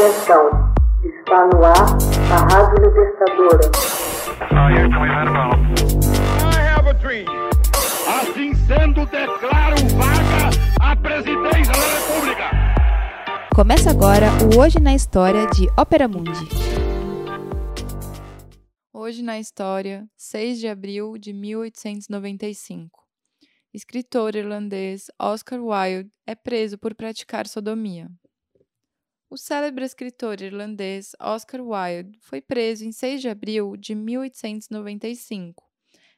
[0.00, 0.48] Atenção,
[1.04, 1.74] está no ar
[2.32, 3.70] a Rádio Libertadora.
[8.08, 10.48] Assim sendo, declaro vaga
[10.80, 12.50] a presidência da República.
[13.54, 16.48] Começa agora o Hoje na História de Ópera Mundi.
[18.94, 23.04] Hoje na História, 6 de abril de 1895.
[23.74, 28.08] Escritor irlandês Oscar Wilde é preso por praticar sodomia.
[29.32, 35.70] O célebre escritor irlandês Oscar Wilde foi preso em 6 de abril de 1895,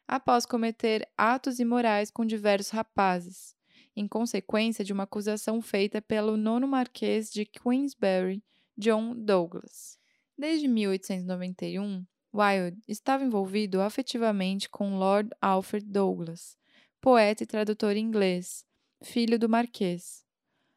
[0.09, 3.55] após cometer atos imorais com diversos rapazes,
[3.95, 8.43] em consequência de uma acusação feita pelo nono marquês de Queensberry,
[8.79, 9.99] John Douglas.
[10.39, 16.57] Desde 1891, Wilde estava envolvido afetivamente com Lord Alfred Douglas,
[16.99, 18.65] poeta e tradutor inglês,
[19.03, 20.25] filho do marquês.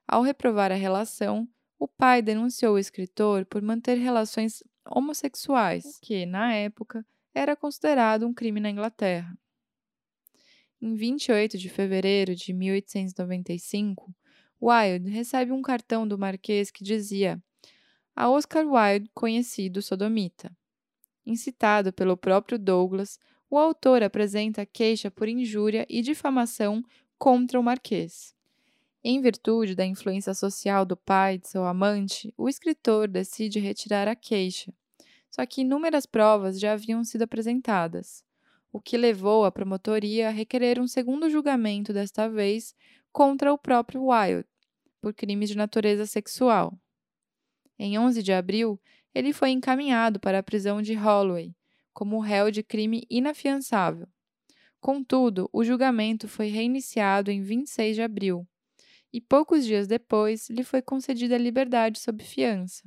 [0.06, 1.48] Ao reprovar a relação,
[1.80, 8.34] o pai denunciou o escritor por manter relações homossexuais, que, na época, era considerado um
[8.34, 9.38] crime na Inglaterra.
[10.82, 14.14] Em 28 de fevereiro de 1895,
[14.62, 17.42] Wilde recebe um cartão do marquês que dizia
[18.16, 20.56] a Oscar Wilde, conhecido sodomita.
[21.26, 26.84] Incitado pelo próprio Douglas, o autor apresenta queixa por injúria e difamação
[27.18, 28.35] contra o marquês.
[29.08, 34.16] Em virtude da influência social do pai de seu amante, o escritor decide retirar a
[34.16, 34.74] queixa.
[35.30, 38.24] Só que inúmeras provas já haviam sido apresentadas,
[38.74, 42.74] o que levou a promotoria a requerer um segundo julgamento, desta vez
[43.12, 44.50] contra o próprio Wilde,
[45.00, 46.76] por crimes de natureza sexual.
[47.78, 48.82] Em 11 de abril,
[49.14, 51.56] ele foi encaminhado para a prisão de Holloway,
[51.94, 54.08] como réu de crime inafiançável.
[54.82, 58.48] Contudo, o julgamento foi reiniciado em 26 de abril
[59.16, 62.84] e poucos dias depois lhe foi concedida liberdade sob fiança.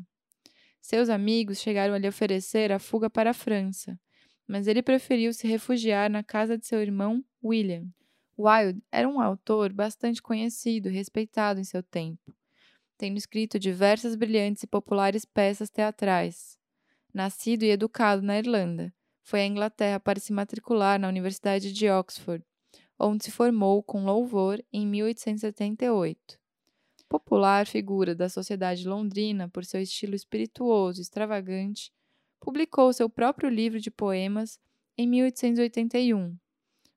[0.79, 3.99] Seus amigos chegaram a lhe oferecer a fuga para a França,
[4.47, 7.87] mas ele preferiu se refugiar na casa de seu irmão William.
[8.39, 12.37] Wilde era um autor bastante conhecido e respeitado em seu tempo,
[12.99, 16.59] tendo escrito diversas brilhantes e populares peças teatrais.
[17.15, 22.45] Nascido e educado na Irlanda, foi à Inglaterra para se matricular na Universidade de Oxford
[22.99, 26.39] onde se formou com louvor em 1878.
[27.09, 31.93] Popular figura da sociedade londrina por seu estilo espirituoso e extravagante,
[32.41, 34.59] publicou seu próprio livro de poemas
[34.97, 36.37] em 1881.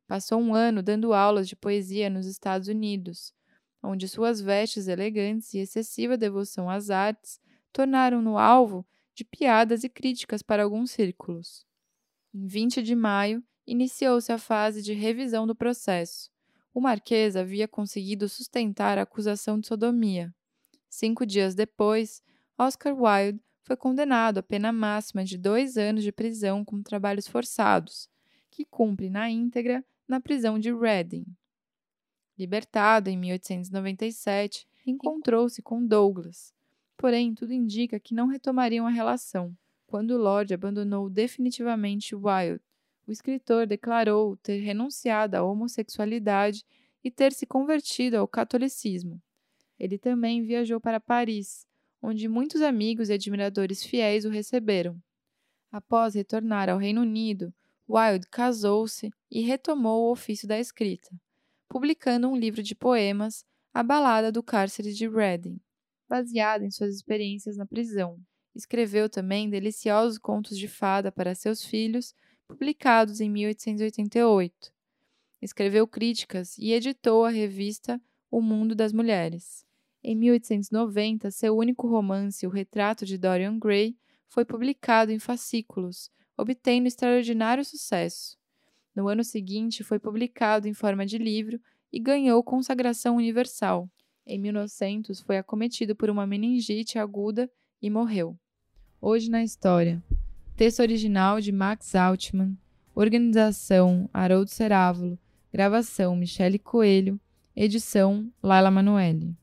[0.08, 3.34] Passou um ano dando aulas de poesia nos Estados Unidos,
[3.82, 7.40] onde suas vestes elegantes e excessiva devoção às artes
[7.72, 8.86] tornaram-no alvo
[9.16, 11.66] de piadas e críticas para alguns círculos.
[12.34, 16.30] Em 20 de maio iniciou-se a fase de revisão do processo.
[16.74, 20.34] O Marquês havia conseguido sustentar a acusação de sodomia.
[20.90, 22.24] Cinco dias depois,
[22.58, 28.10] Oscar Wilde foi condenado à pena máxima de dois anos de prisão com trabalhos forçados,
[28.50, 31.26] que cumpre na íntegra na prisão de Reading.
[32.38, 36.54] Libertado em 1897, encontrou-se com Douglas,
[36.98, 39.56] porém tudo indica que não retomariam a relação,
[39.86, 42.62] quando Lord abandonou definitivamente Wilde
[43.08, 46.66] o escritor declarou ter renunciado à homossexualidade
[47.04, 49.22] e ter se convertido ao catolicismo.
[49.80, 51.66] Ele também viajou para Paris,
[52.02, 55.02] onde muitos amigos e admiradores fiéis o receberam.
[55.72, 57.54] Após retornar ao Reino Unido,
[57.90, 61.10] Wilde casou-se e retomou o ofício da escrita,
[61.68, 65.60] publicando um livro de poemas, A Balada do Cárcere de Reading,
[66.08, 68.20] baseado em suas experiências na prisão.
[68.54, 72.14] Escreveu também deliciosos contos de fada para seus filhos
[72.52, 74.74] publicados em 1888.
[75.42, 79.66] Escreveu críticas e editou a revista O Mundo das Mulheres.
[80.04, 83.96] Em 1890, seu único romance, O Retrato de Dorian Gray,
[84.28, 88.38] foi publicado em fascículos, obtendo extraordinário sucesso.
[88.94, 91.60] No ano seguinte, foi publicado em forma de livro
[91.92, 93.90] e ganhou consagração universal.
[94.26, 97.50] Em 1900, foi acometido por uma meningite aguda
[97.82, 98.38] e morreu.
[99.02, 100.04] Hoje na história.
[100.62, 102.56] Texto original de Max Altman.
[102.94, 105.18] Organização Haroldo Cerávulo.
[105.52, 107.20] Gravação Michele Coelho.
[107.56, 109.36] Edição Laila Manoeli.